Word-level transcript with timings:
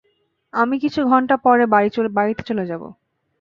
আমি 0.53 0.75
কিছু 0.79 0.99
ঘন্টা 1.05 1.35
পরে 1.37 1.65
বাড়িতে 2.11 2.43
চলে 2.43 2.63
যাব। 2.65 2.81